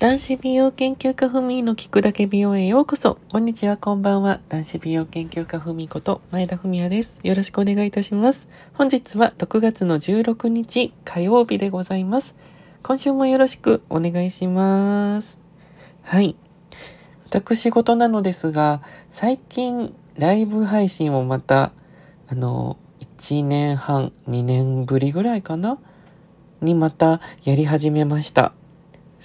[0.00, 3.16] 男子美容研究家ふみの聞くだけ美容へようこそ。
[3.30, 4.40] こんにちは、こんばんは。
[4.48, 7.16] 男子美容研究家ふみこと前田文也です。
[7.22, 8.48] よろしくお願いいたします。
[8.72, 12.34] 本日は6月の16日火曜日でございます。
[12.82, 15.38] 今週もよろしくお願いします。
[16.02, 16.34] はい。
[17.26, 18.82] 私事なのですが、
[19.12, 21.70] 最近ライブ配信をまた、
[22.26, 25.78] あの、1年半、2年ぶりぐらいかな？
[26.60, 28.54] にまたやり始めました。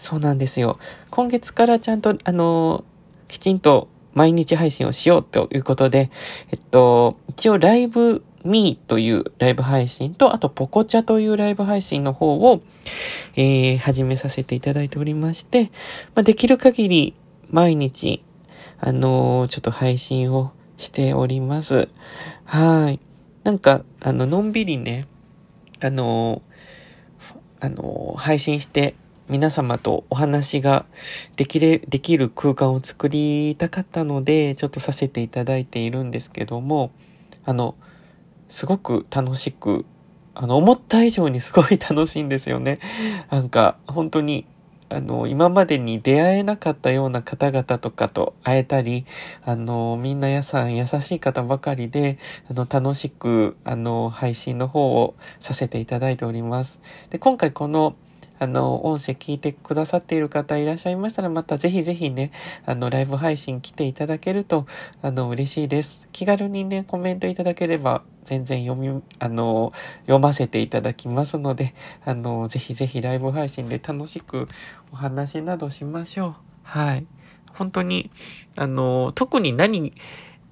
[0.00, 0.78] そうなんですよ。
[1.10, 2.84] 今月からちゃんと、あの、
[3.28, 6.10] きちんと毎日配信をしようということで、
[6.50, 12.62] えっと、一応ライブミーというライブ配信と、あとポコチャというライブ配信の方を、
[13.34, 15.64] えー、始めさせていただいておりまして、
[16.14, 17.14] まあ、できる限り
[17.50, 18.22] 毎日、
[18.78, 21.88] あのー、ちょっと配信をしております。
[22.44, 23.00] はい。
[23.44, 25.08] なんか、あの、のんびりね、
[25.80, 28.94] あのー、あのー、配信して
[29.28, 30.86] 皆様とお話が
[31.34, 36.92] できれ、できる空間を作りたかったので、ちょっとさせていただいているんですけども、
[37.44, 37.74] あの、
[38.48, 39.84] すごく楽しく、
[40.34, 42.78] あの、思った以上にすごい楽しいんですよね。
[43.30, 44.46] なんか、本当に、
[44.88, 49.06] あの、今までに出会えなかったような方々とかと会えたり、
[49.44, 52.18] あの、みんなやさん優しい方ばかりで、
[52.48, 56.78] あの、楽しく、あの、配信の方をさせていただいております。
[57.10, 57.96] で、今回この、
[58.38, 62.32] あの、音声聞いてくださっている方いらっしゃいましたら、またぜひぜひね、
[62.64, 64.66] あの、ライブ配信来ていただけると、
[65.02, 66.06] あの、嬉しいです。
[66.12, 74.48] 気軽にね、コメントいただければ、全然読み、あの、読ませていただきますので、あの、ぜひぜひライブ配信で楽しく
[74.92, 76.34] お話などしましょう。
[76.62, 77.06] はい。
[77.52, 78.10] 本当に、
[78.56, 79.94] あの、特に何、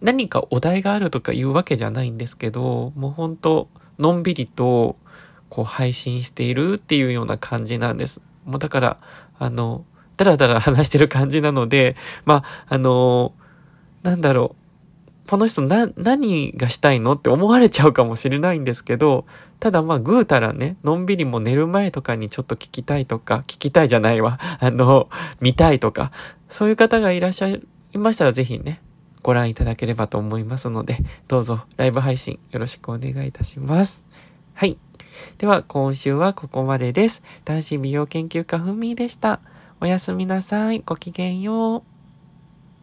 [0.00, 3.68] 何かお題があるとかいうわけじゃないんですけど、もう本当、
[3.98, 4.96] のんびりと、
[5.48, 8.20] こう配信しているっていうような感じなんです。
[8.44, 8.98] もうだから、
[9.38, 9.84] あの、
[10.16, 13.34] だらだら話してる感じなので、まあ、あの、
[14.02, 14.66] なんだろう。
[15.28, 19.26] この人な、何がしたいのって思われちゃうかもしれないんですけど、
[19.58, 24.38] ただまあ、ぐうたらね、のんびりも寝る前とかにちょっと聞きたいとか、聞きたいじゃないわ。
[24.60, 25.08] あの、
[25.40, 26.12] 見たいとか、
[26.48, 27.60] そういう方がいらっしゃい
[27.94, 28.80] ましたらぜひね、
[29.22, 34.04] ご覧いただければと思いますので、どうぞライブ配信よろしくお願いいたします。
[34.54, 34.78] はい。
[35.38, 37.22] では、今週はここまでです。
[37.44, 39.40] 男子美容研究家ふみでした。
[39.80, 40.82] おやすみなさい。
[40.84, 41.95] ごきげんよう。